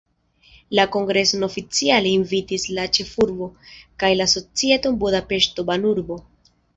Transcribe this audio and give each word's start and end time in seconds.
La 0.77 0.83
kongreson 0.93 1.45
oficiale 1.47 2.13
invitis 2.19 2.65
la 2.79 2.85
ĉefurbo 2.99 3.49
kaj 4.05 4.11
la 4.21 4.27
Societo 4.35 4.93
Budapeŝto-Banurbo. 5.05 6.19